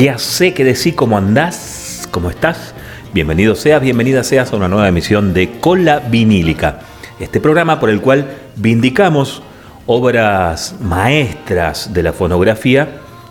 [0.00, 0.54] ¿Qué hace?
[0.54, 0.94] ¿Qué decís?
[0.94, 2.08] ¿Cómo andás?
[2.10, 2.72] ¿Cómo estás?
[3.12, 6.80] Bienvenido seas, bienvenida seas a una nueva emisión de Cola Vinílica,
[7.18, 9.42] este programa por el cual vindicamos
[9.84, 12.88] obras maestras de la fonografía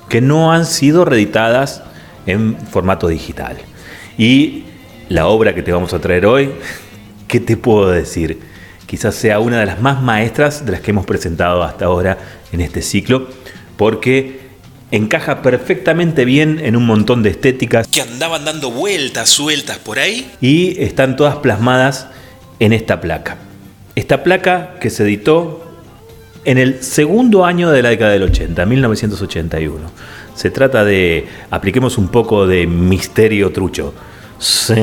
[0.09, 1.81] que no han sido reeditadas
[2.27, 3.57] en formato digital.
[4.15, 4.65] Y
[5.07, 6.51] la obra que te vamos a traer hoy,
[7.27, 8.41] ¿qué te puedo decir?
[8.85, 12.19] Quizás sea una de las más maestras de las que hemos presentado hasta ahora
[12.51, 13.27] en este ciclo,
[13.75, 14.38] porque
[14.91, 20.29] encaja perfectamente bien en un montón de estéticas que andaban dando vueltas sueltas por ahí
[20.41, 22.07] y están todas plasmadas
[22.59, 23.37] en esta placa.
[23.95, 25.65] Esta placa que se editó
[26.45, 29.91] en el segundo año de la década del 80, 1981.
[30.35, 33.93] Se trata de, apliquemos un poco de misterio trucho.
[34.39, 34.73] Si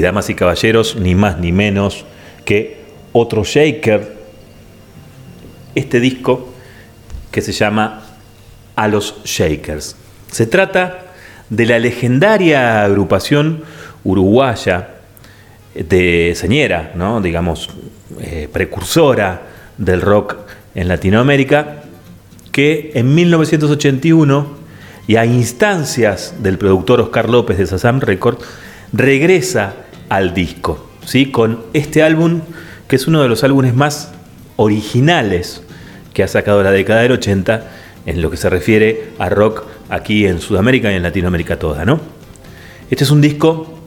[0.00, 2.06] damas y caballeros, ni más ni menos
[2.44, 4.15] que otro shaker
[5.76, 6.48] este disco
[7.30, 8.02] que se llama
[8.74, 9.94] A los Shakers.
[10.32, 11.12] Se trata
[11.50, 13.62] de la legendaria agrupación
[14.02, 14.88] uruguaya
[15.74, 17.20] de señera, ¿no?
[17.20, 17.68] digamos,
[18.20, 19.42] eh, precursora
[19.76, 20.36] del rock
[20.74, 21.82] en Latinoamérica,
[22.50, 24.56] que en 1981
[25.06, 28.44] y a instancias del productor Oscar López de Sazam Records
[28.92, 29.74] regresa
[30.08, 31.30] al disco, ¿sí?
[31.30, 32.40] con este álbum
[32.88, 34.12] que es uno de los álbumes más
[34.56, 35.62] originales
[36.16, 37.62] que ha sacado la década del 80
[38.06, 42.00] en lo que se refiere a rock aquí en Sudamérica y en Latinoamérica toda, ¿no?
[42.90, 43.78] Este es un disco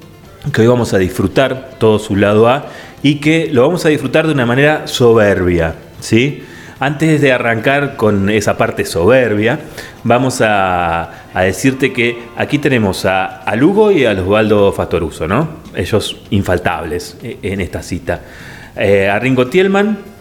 [0.53, 2.67] que hoy vamos a disfrutar todo su lado A
[3.01, 6.43] y que lo vamos a disfrutar de una manera soberbia, ¿sí?
[6.79, 9.61] Antes de arrancar con esa parte soberbia,
[10.03, 15.49] vamos a, decirte que aquí tenemos a, Lugo y a Osvaldo Fatoruso, ¿no?
[15.73, 18.21] Ellos infaltables en esta cita.
[18.75, 20.18] Eh, a Ringo Tielman,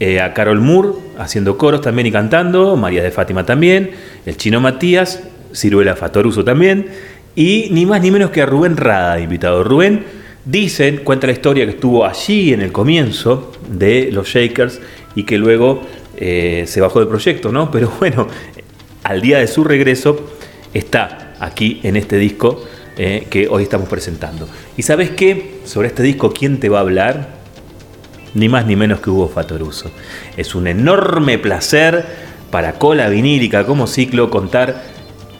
[0.00, 3.90] eh, a Carol Moore haciendo coros también y cantando, María de Fátima también,
[4.26, 5.22] el chino Matías,
[5.54, 6.86] Ciruela Fatoruso también,
[7.34, 9.64] y ni más ni menos que a Rubén Rada, invitado.
[9.64, 10.04] Rubén,
[10.44, 14.80] dicen, cuenta la historia que estuvo allí en el comienzo de los Shakers
[15.14, 15.82] y que luego
[16.16, 17.70] eh, se bajó del proyecto, ¿no?
[17.72, 18.28] Pero bueno,
[19.02, 20.34] al día de su regreso
[20.72, 22.64] está aquí en este disco
[22.96, 24.48] eh, que hoy estamos presentando.
[24.76, 25.60] ¿Y sabes qué?
[25.64, 27.36] Sobre este disco, ¿quién te va a hablar?
[28.36, 29.90] Ni más ni menos que Hugo Fatoruso.
[30.36, 32.04] Es un enorme placer
[32.50, 34.84] para Cola Vinílica como ciclo contar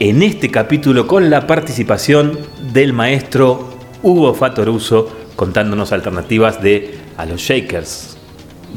[0.00, 2.38] en este capítulo con la participación
[2.72, 3.68] del maestro
[4.02, 8.16] Hugo Fatoruso contándonos alternativas de a los Shakers.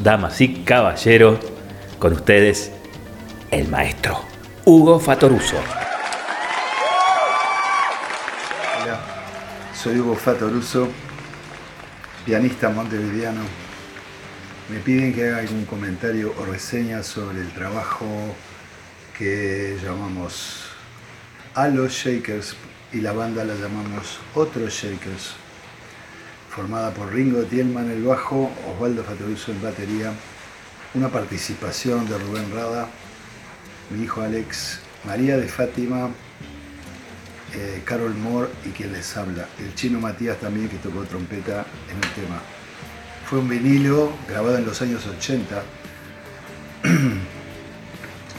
[0.02, 1.38] Damas y caballeros,
[1.98, 2.72] con ustedes
[3.50, 4.20] el maestro
[4.66, 5.56] Hugo Fatoruso.
[8.82, 9.00] Hola,
[9.74, 10.88] soy Hugo Fatoruso,
[12.26, 13.69] pianista montevideano
[14.70, 18.06] me piden que haga algún comentario o reseña sobre el trabajo
[19.18, 20.62] que llamamos
[21.54, 22.54] A los Shakers
[22.92, 25.32] y la banda la llamamos Otros Shakers,
[26.48, 30.12] formada por Ringo Tielman en el bajo, Osvaldo Fatoruso en batería,
[30.94, 32.88] una participación de Rubén Rada,
[33.90, 36.10] mi hijo Alex, María de Fátima,
[37.54, 41.96] eh, Carol Moore y quien les habla, el chino Matías también que tocó trompeta en
[41.96, 42.40] el tema.
[43.30, 45.62] Fue un vinilo grabado en los años 80,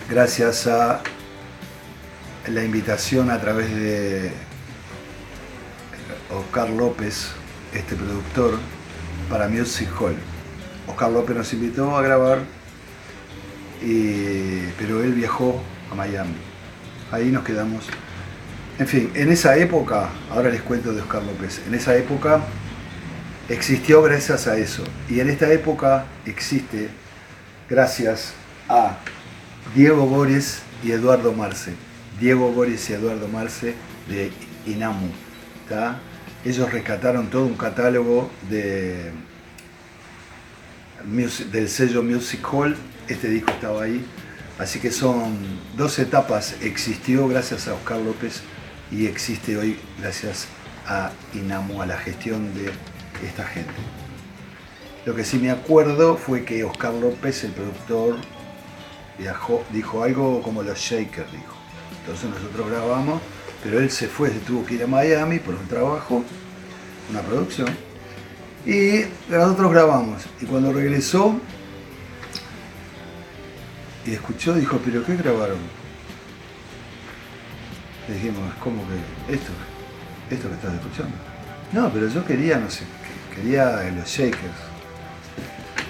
[0.10, 1.02] gracias a
[2.50, 4.34] la invitación a través de
[6.30, 7.30] Oscar López,
[7.74, 8.60] este productor,
[9.30, 10.18] para Music Hall.
[10.88, 12.40] Oscar López nos invitó a grabar,
[14.78, 16.36] pero él viajó a Miami.
[17.14, 17.86] Ahí nos quedamos.
[18.78, 22.42] En fin, en esa época, ahora les cuento de Oscar López, en esa época
[23.52, 24.84] existió gracias a eso.
[25.10, 26.90] Y en esta época existe
[27.70, 28.34] gracias
[28.70, 28.98] a
[29.76, 31.74] Diego Boris y Eduardo Marce.
[32.20, 33.76] Diego Boris y Eduardo Marce
[34.08, 34.32] de
[34.66, 35.10] Inamu.
[36.44, 39.12] Ellos rescataron todo un catálogo de,
[41.52, 42.76] del sello Music Hall.
[43.08, 44.06] Este disco estaba ahí.
[44.60, 45.38] Así que son
[45.78, 46.56] dos etapas.
[46.62, 48.42] Existió gracias a Oscar López
[48.92, 50.48] y existe hoy gracias
[50.86, 52.72] a Inamu, a la gestión de
[53.24, 53.74] esta gente.
[55.06, 58.18] Lo que sí me acuerdo fue que Oscar López, el productor,
[59.18, 61.56] viajó, dijo algo como los Shakers, dijo.
[62.02, 63.22] Entonces nosotros grabamos,
[63.64, 66.24] pero él se fue, se tuvo que ir a Miami por un trabajo,
[67.10, 67.70] una producción,
[68.66, 70.24] y nosotros grabamos.
[70.40, 71.40] Y cuando regresó
[74.06, 75.58] y escuchó, dijo, ¿pero qué grabaron?
[78.08, 79.52] Le dijimos, ¿cómo que esto?
[80.30, 81.31] ¿Esto que estás escuchando?
[81.74, 82.84] No, pero yo quería, no sé,
[83.36, 84.72] quería los Shakers.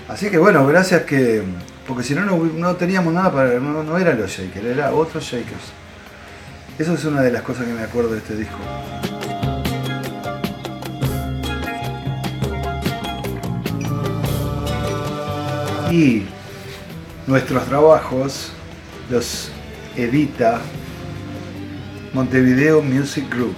[0.07, 1.43] Así que bueno, gracias que
[1.87, 3.59] porque si no, no, teníamos nada para.
[3.59, 5.73] No, no era los Shakers, era otros Shakers.
[6.79, 8.57] Eso es una de las cosas que me acuerdo de este disco.
[15.91, 16.23] Y
[17.27, 18.53] nuestros trabajos
[19.09, 19.51] los
[19.97, 20.61] edita
[22.13, 23.57] Montevideo Music Group,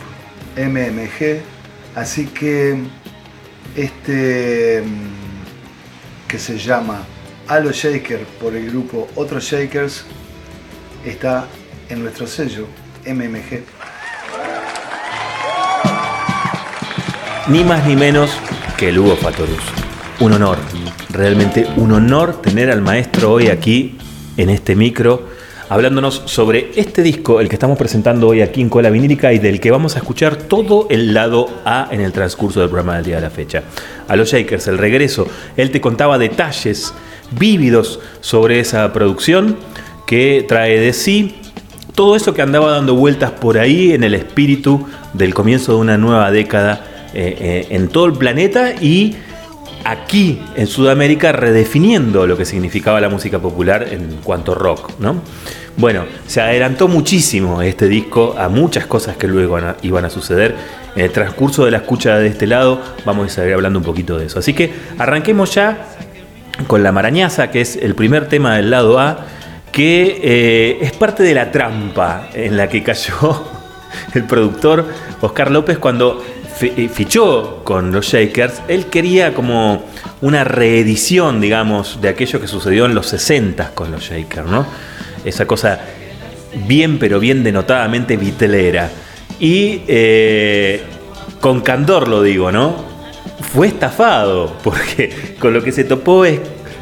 [0.58, 1.42] MMG,
[1.95, 2.78] así que
[3.75, 7.04] este mm, que se llama
[7.48, 10.06] Halo Shaker por el grupo Otros Shakers
[11.06, 11.48] está
[11.90, 12.68] en nuestro sello
[13.06, 13.63] MMG.
[17.50, 18.31] Ni más ni menos
[18.78, 19.63] que el Hugo Fatorus.
[20.19, 20.57] Un honor,
[21.10, 23.98] realmente un honor tener al maestro hoy aquí
[24.38, 25.33] en este micro
[25.69, 29.60] hablándonos sobre este disco, el que estamos presentando hoy aquí en Cola Vinílica y del
[29.60, 33.15] que vamos a escuchar todo el lado A en el transcurso del programa del día
[33.15, 33.63] de la fecha.
[34.07, 35.27] A los Shakers, el regreso,
[35.57, 36.94] él te contaba detalles
[37.31, 39.57] vívidos sobre esa producción
[40.06, 41.36] que trae de sí
[41.95, 45.98] todo eso que andaba dando vueltas por ahí en el espíritu del comienzo de una
[45.98, 49.15] nueva década eh, eh, en todo el planeta y
[49.84, 55.22] aquí en Sudamérica redefiniendo lo que significaba la música popular en cuanto rock, ¿no?
[55.76, 60.56] Bueno, se adelantó muchísimo este disco a muchas cosas que luego iban a suceder.
[60.96, 64.18] En el transcurso de la escucha de este lado vamos a seguir hablando un poquito
[64.18, 64.40] de eso.
[64.40, 65.88] Así que arranquemos ya
[66.68, 69.26] con La Marañaza, que es el primer tema del lado A,
[69.72, 73.44] que eh, es parte de la trampa en la que cayó
[74.14, 74.86] el productor
[75.22, 76.24] Oscar López cuando
[76.69, 79.86] fichó con los Shakers, él quería como
[80.21, 84.65] una reedición, digamos, de aquello que sucedió en los 60 con los Shakers, ¿no?
[85.25, 85.80] Esa cosa
[86.68, 88.89] bien, pero bien denotadamente vitelera.
[89.39, 90.81] Y eh,
[91.42, 92.75] con candor lo digo, ¿no?
[93.54, 96.39] Fue estafado, porque con lo que se topó es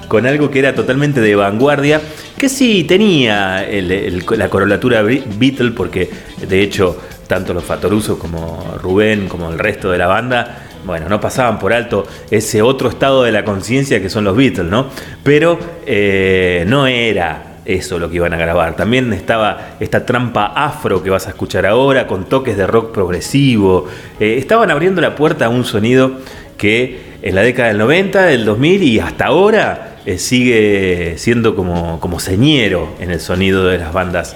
[0.08, 2.02] con algo que era totalmente de vanguardia,
[2.38, 6.10] que sí tenía la corolatura Beatle, porque
[6.48, 6.98] de hecho
[7.32, 11.72] tanto los Fatoruso como Rubén, como el resto de la banda, bueno, no pasaban por
[11.72, 14.88] alto ese otro estado de la conciencia que son los Beatles, ¿no?
[15.24, 18.76] Pero eh, no era eso lo que iban a grabar.
[18.76, 23.88] También estaba esta trampa afro que vas a escuchar ahora, con toques de rock progresivo.
[24.20, 26.18] Eh, estaban abriendo la puerta a un sonido
[26.58, 31.98] que en la década del 90, del 2000 y hasta ahora eh, sigue siendo como,
[32.02, 34.36] como señero en el sonido de las bandas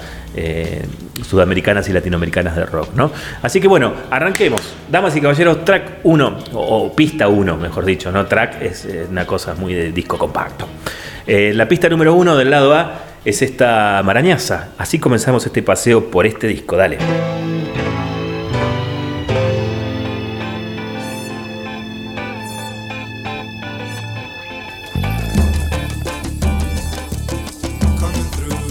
[1.26, 3.12] sudamericanas y latinoamericanas de rock, ¿no?
[3.42, 4.62] Así que bueno, arranquemos.
[4.90, 8.26] Damas y caballeros, track 1, o, pista 1, mejor dicho, ¿no?
[8.26, 10.68] Track es una cosa muy de disco compacto.
[11.28, 14.70] Eh, la pista número 1 del lado A es esta marañaza.
[14.78, 16.98] Así comenzamos este paseo por este disco, dale.
[28.00, 28.65] Coming.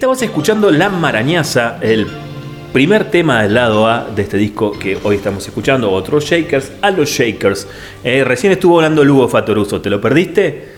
[0.00, 2.06] Estamos escuchando La Marañaza, el
[2.72, 6.90] primer tema del lado A de este disco que hoy estamos escuchando, otros Shakers, a
[6.90, 7.68] los Shakers.
[8.02, 10.68] Eh, recién estuvo hablando Lugo Fatoruso, ¿te lo perdiste?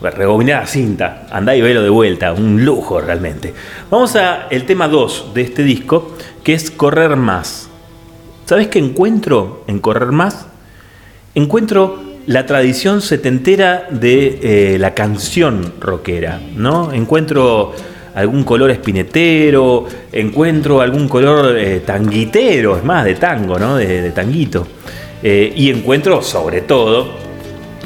[0.00, 3.52] Rebobinar la cinta, andá y velo de vuelta, un lujo realmente.
[3.90, 7.68] Vamos a el tema 2 de este disco, que es Correr Más.
[8.46, 10.46] ¿Sabes qué encuentro en Correr Más?
[11.34, 14.38] Encuentro la tradición setentera de
[14.74, 16.90] eh, la canción rockera, ¿no?
[16.90, 17.74] Encuentro
[18.16, 23.76] algún color espinetero, encuentro algún color eh, tanguitero, es más, de tango, ¿no?
[23.76, 24.66] De, tanguito.
[25.22, 27.10] Eh, y encuentro, sobre todo,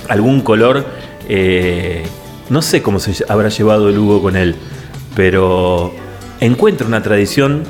[0.08, 0.86] algún color,
[1.28, 2.04] eh,
[2.48, 4.54] no sé cómo se habrá llevado el Hugo con él,
[5.16, 5.92] pero
[6.38, 7.64] encuentro una tradición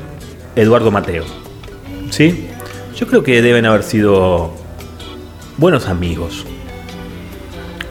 [0.55, 1.25] Eduardo Mateo.
[2.11, 2.47] ¿Sí?
[2.95, 4.51] Yo creo que deben haber sido
[5.57, 6.45] buenos amigos.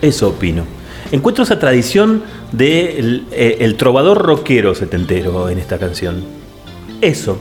[0.00, 0.79] Eso opino.
[1.12, 6.22] Encuentro esa tradición del de eh, el trovador rockero setentero en esta canción.
[7.00, 7.40] Eso.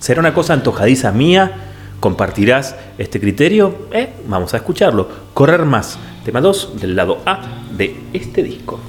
[0.00, 1.52] ¿Será una cosa antojadiza mía?
[2.00, 3.86] ¿Compartirás este criterio?
[3.92, 5.08] Eh, vamos a escucharlo.
[5.32, 5.96] Correr más.
[6.24, 7.40] Tema 2 del lado A
[7.76, 8.80] de este disco.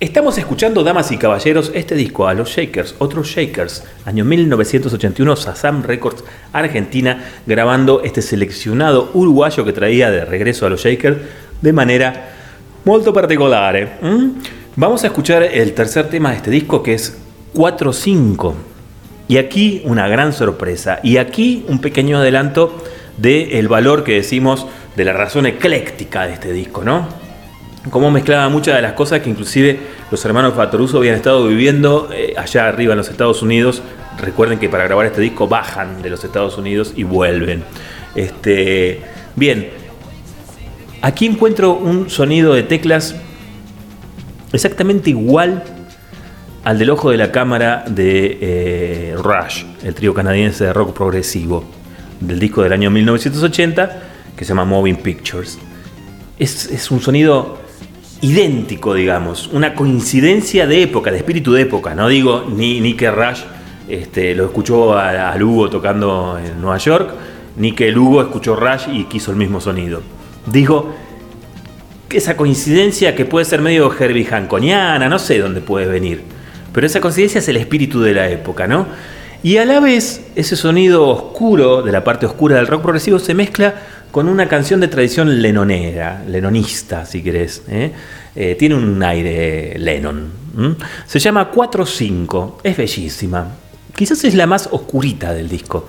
[0.00, 5.82] Estamos escuchando, damas y caballeros, este disco a los Shakers, otros Shakers, año 1981, Sazam
[5.82, 11.18] Records, Argentina, grabando este seleccionado uruguayo que traía de regreso a los Shakers
[11.60, 12.30] de manera
[12.84, 13.74] muy particular.
[13.74, 13.88] ¿eh?
[14.00, 14.28] ¿Mm?
[14.76, 17.18] Vamos a escuchar el tercer tema de este disco que es
[17.56, 18.54] 4-5.
[19.26, 21.00] Y aquí una gran sorpresa.
[21.02, 22.84] Y aquí un pequeño adelanto
[23.16, 24.64] del valor que decimos
[24.94, 27.27] de la razón ecléctica de este disco, ¿no?
[27.90, 29.78] Cómo mezclaba muchas de las cosas que inclusive
[30.10, 33.82] los hermanos Fatoruso habían estado viviendo eh, allá arriba en los Estados Unidos
[34.18, 37.62] Recuerden que para grabar este disco bajan de los Estados Unidos y vuelven.
[38.16, 39.00] Este,
[39.36, 39.70] bien,
[41.02, 43.14] aquí encuentro un sonido de teclas
[44.52, 45.62] exactamente igual
[46.64, 51.64] al del ojo de la cámara de eh, Rush, el trío canadiense de rock progresivo,
[52.20, 54.02] del disco del año 1980
[54.36, 55.58] que se llama Moving Pictures.
[56.40, 57.58] Es, es un sonido
[58.20, 61.94] idéntico, digamos, una coincidencia de época, de espíritu de época.
[61.94, 63.40] No digo ni, que Rush
[63.88, 67.10] este, lo escuchó a, Lugo tocando en Nueva York,
[67.56, 70.02] ni que Lugo escuchó Rush y quiso el mismo sonido.
[70.46, 70.92] Digo
[72.10, 76.22] esa coincidencia que puede ser medio Herbie Hanconiana, no sé dónde puede venir,
[76.72, 78.86] pero esa coincidencia es el espíritu de la época, ¿no?
[79.42, 83.34] Y a la vez, ese sonido oscuro, de la parte oscura del rock progresivo, se
[83.34, 83.74] mezcla
[84.10, 87.62] con una canción de tradición lenonera, lenonista, si querés.
[87.68, 87.92] ¿eh?
[88.34, 90.38] Eh, tiene un aire Lennon.
[91.06, 93.46] Se llama 4-5, es bellísima.
[93.94, 95.88] Quizás es la más oscurita del disco,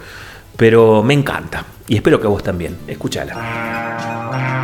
[0.56, 1.66] pero me encanta.
[1.88, 2.78] Y espero que vos también.
[2.88, 4.59] Escúchala.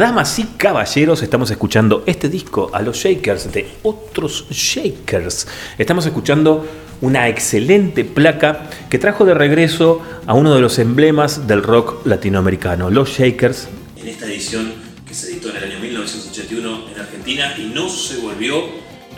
[0.00, 5.46] Damas y caballeros, estamos escuchando este disco a los Shakers de otros Shakers.
[5.76, 6.66] Estamos escuchando
[7.02, 12.88] una excelente placa que trajo de regreso a uno de los emblemas del rock latinoamericano,
[12.88, 13.68] los Shakers.
[13.98, 14.72] En esta edición
[15.06, 18.54] que se editó en el año 1981 en Argentina y no se volvió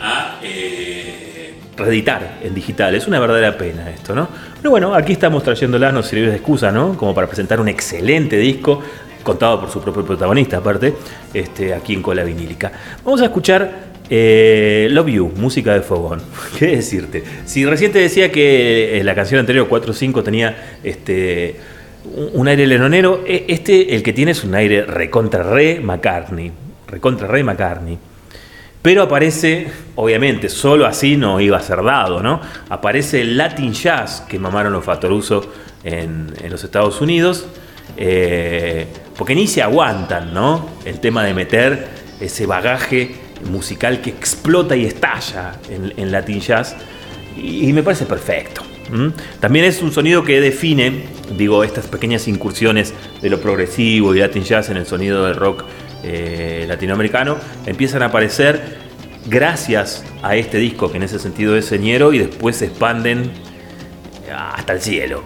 [0.01, 2.93] a eh, reeditar en digital.
[2.93, 4.27] Es una verdadera pena esto, ¿no?
[4.57, 6.97] Pero bueno, aquí estamos trayéndola, nos sirve de excusa, ¿no?
[6.97, 8.83] Como para presentar un excelente disco
[9.23, 10.93] contado por su propio protagonista, aparte,
[11.33, 12.71] este, aquí en Cola Vinílica.
[13.03, 16.21] Vamos a escuchar eh, Love You, música de fogón.
[16.59, 17.23] ¿Qué decirte?
[17.45, 21.55] Si recién te decía que eh, la canción anterior, 4-5, tenía este,
[22.33, 26.51] un, aire lenonero, e, este, el que tiene es un aire recontra re McCartney.
[26.87, 27.97] Recontra re McCartney.
[28.81, 32.41] Pero aparece, obviamente, solo así no iba a ser dado, ¿no?
[32.67, 35.53] Aparece el Latin Jazz que mamaron los Fatoruso
[35.85, 37.47] en, en los Estados Unidos.
[37.97, 40.67] Eh, porque ni se aguantan, ¿no?
[40.85, 41.87] El tema de meter
[42.19, 43.15] ese bagaje
[43.49, 46.75] musical que explota y estalla en, Latin Jazz.
[47.37, 48.63] Y, me parece perfecto.
[49.39, 51.03] También es un sonido que define,
[51.35, 55.63] digo, estas pequeñas incursiones de lo progresivo y Latin Jazz en el sonido del rock
[56.03, 58.77] eh, latinoamericano, empiezan a aparecer
[59.25, 63.31] gracias a este disco que en ese sentido es señero y después se expanden
[64.33, 65.23] hasta el cielo.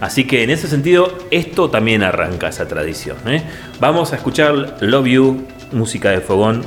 [0.00, 3.16] Así que en ese sentido, esto también arranca esa tradición.
[3.26, 3.42] ¿eh?
[3.80, 6.62] Vamos a escuchar Love You, música de fogón,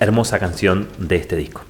[0.00, 1.62] hermosa canción de este disco.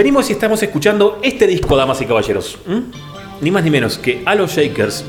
[0.00, 2.56] Venimos y estamos escuchando este disco, damas y caballeros.
[3.42, 5.04] Ni más ni menos que a los Shakers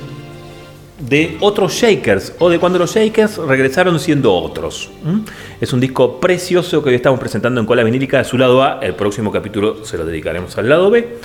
[1.00, 4.92] de otros Shakers o de cuando los Shakers regresaron siendo otros.
[5.62, 8.80] Es un disco precioso que hoy estamos presentando en Cola Vinílica de su lado A.
[8.82, 11.20] El próximo capítulo se lo dedicaremos al lado B.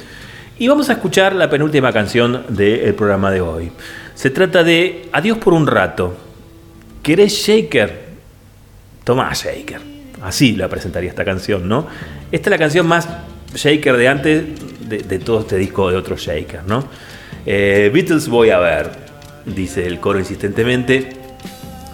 [0.61, 3.73] Y vamos a escuchar la penúltima canción del programa de hoy.
[4.15, 6.15] Se trata de Adiós por un rato.
[7.03, 8.11] ¿Querés Shaker?
[9.03, 9.81] Toma Shaker.
[10.23, 11.89] Así la presentaría esta canción, ¿no?
[12.31, 13.09] Esta es la canción más
[13.57, 14.45] Shaker de antes
[14.89, 16.85] de, todo este disco de otros Shaker, ¿no?
[17.45, 18.91] Eh, Beatles voy a ver,
[19.45, 21.11] dice el coro insistentemente,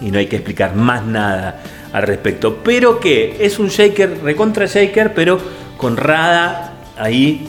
[0.01, 2.59] y no hay que explicar más nada al respecto.
[2.63, 5.39] Pero que es un Shaker, recontra Shaker, pero
[5.77, 7.47] con Rada ahí,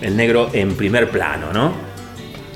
[0.00, 1.72] el negro en primer plano, ¿no?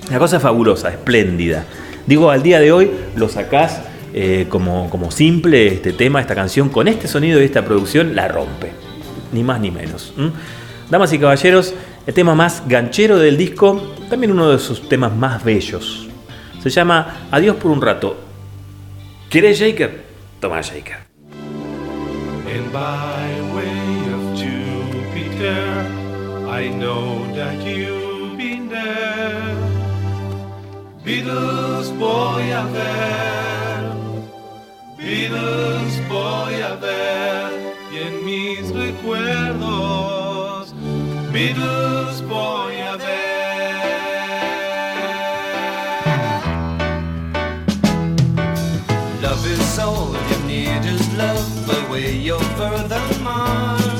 [0.08, 1.64] Una cosa fabulosa, espléndida.
[2.06, 3.82] Digo, al día de hoy lo sacás
[4.14, 8.28] eh, como, como simple este tema, esta canción, con este sonido y esta producción, la
[8.28, 8.70] rompe.
[9.32, 10.14] Ni más ni menos.
[10.90, 11.74] Damas y caballeros,
[12.06, 16.08] el tema más ganchero del disco, también uno de sus temas más bellos.
[16.62, 18.16] Se llama Adiós por un rato.
[19.28, 20.04] ¿Quieres Shaker?
[20.40, 20.98] Toma Shaker.
[22.48, 23.66] And by way
[24.14, 25.84] of Jupiter,
[26.48, 29.56] I know that you've been there.
[31.04, 33.92] Beatles voy a ver,
[34.96, 40.25] Beatles voy a ver, y en mis recuerdos
[41.36, 42.22] Love
[49.46, 53.95] is all you need is love, but way you're further on.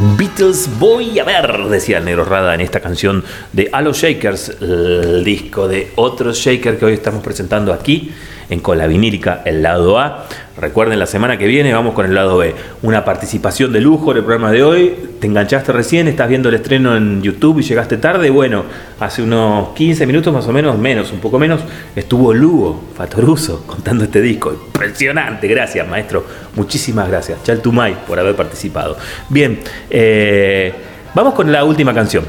[0.00, 0.78] Ver.
[0.78, 5.22] voy a ver, decía el negro Rada en esta canción de A los Shakers, el
[5.24, 8.10] disco de otro Shaker que hoy estamos presentando aquí
[8.50, 10.26] en Cola Vinílica, el lado A.
[10.56, 12.54] Recuerden, la semana que viene vamos con el lado B.
[12.82, 14.94] Una participación de lujo en el programa de hoy.
[15.20, 18.28] Te enganchaste recién, estás viendo el estreno en YouTube y llegaste tarde.
[18.28, 18.64] Bueno,
[18.98, 21.60] hace unos 15 minutos más o menos, menos, un poco menos,
[21.96, 24.52] estuvo Lugo Fatoruso contando este disco.
[24.52, 26.26] Impresionante, gracias maestro.
[26.56, 27.42] Muchísimas gracias.
[27.44, 28.96] Chaltumay por haber participado.
[29.28, 30.74] Bien, eh,
[31.14, 32.24] vamos con la última canción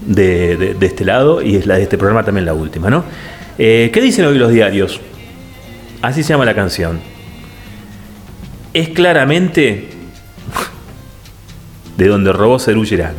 [0.00, 3.04] de, este lado y es la de este programa también la última, ¿no?
[3.58, 5.00] Eh, ¿Qué dicen hoy los diarios?
[6.02, 7.00] Así se llama la canción.
[8.72, 9.88] Es claramente
[11.96, 13.14] de donde robó Cerú Girán.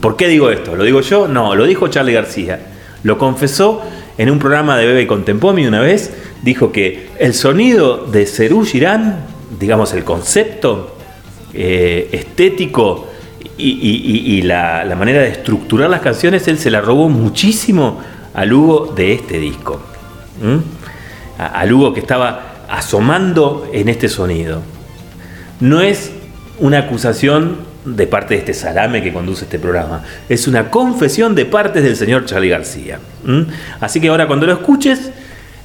[0.00, 0.76] ¿Por qué digo esto?
[0.76, 1.28] ¿Lo digo yo?
[1.28, 2.60] No, lo dijo Charlie García.
[3.02, 3.82] Lo confesó
[4.18, 6.12] en un programa de Bebe Contempomi una vez.
[6.42, 9.20] Dijo que el sonido de Cerú Girán,
[9.58, 10.96] digamos el concepto
[11.54, 13.08] eh, estético
[13.56, 18.00] y, la, manera de estructurar las canciones, él se la robó muchísimo
[18.34, 19.80] al Hugo de este disco.
[21.46, 24.62] Al Hugo que estaba asomando en este sonido.
[25.60, 26.12] No es
[26.58, 30.02] una acusación de parte de este salame que conduce este programa.
[30.28, 32.98] Es una confesión de parte del señor Charlie García.
[33.80, 35.10] Así que ahora cuando lo escuches,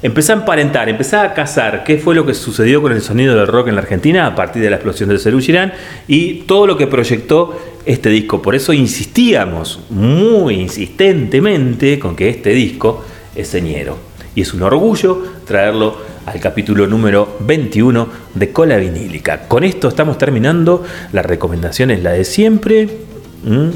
[0.02, 3.46] empezá a emparentar, empezá a cazar qué fue lo que sucedió con el sonido del
[3.46, 5.72] rock en la Argentina a partir de la explosión del Cerú Girán
[6.06, 8.42] y todo lo que proyectó este disco.
[8.42, 14.07] Por eso insistíamos muy insistentemente con que este disco es señero.
[14.34, 19.48] Y es un orgullo traerlo al capítulo número 21 de Cola Vinílica.
[19.48, 20.84] Con esto estamos terminando.
[21.12, 22.88] La recomendación es la de siempre.
[23.44, 23.68] ¿Mm?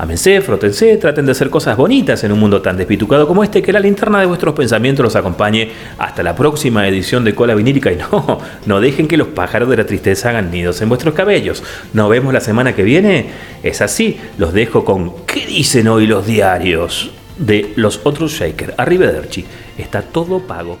[0.00, 3.70] Amense, frótense, traten de hacer cosas bonitas en un mundo tan despitucado como este, que
[3.70, 7.92] la linterna de vuestros pensamientos los acompañe hasta la próxima edición de Cola Vinílica.
[7.92, 11.62] Y no, no dejen que los pájaros de la tristeza hagan nidos en vuestros cabellos.
[11.92, 13.26] Nos vemos la semana que viene.
[13.62, 17.10] Es así, los dejo con ¿Qué dicen hoy los diarios?
[17.40, 18.74] De los otros Shaker.
[18.76, 19.46] Arrivederci.
[19.78, 20.78] Está todo pago.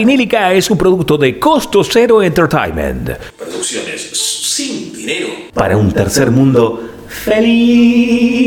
[0.00, 3.10] Vinílica es un producto de Costo Cero Entertainment.
[3.36, 5.28] Producciones sin dinero.
[5.52, 8.40] Para un tercer mundo feliz.